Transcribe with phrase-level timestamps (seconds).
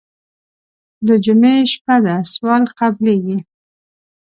[1.07, 3.37] د جمعې شپه ده سوال قبلېږي.